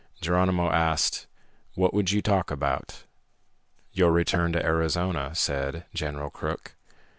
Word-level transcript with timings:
Geronimo 0.19 0.71
asked, 0.71 1.27
"What 1.75 1.93
would 1.93 2.11
you 2.11 2.23
talk 2.23 2.49
about?" 2.49 3.03
"Your 3.93 4.11
return 4.11 4.51
to 4.53 4.65
Arizona," 4.65 5.35
said 5.35 5.85
General 5.93 6.31
Crook. 6.31 6.73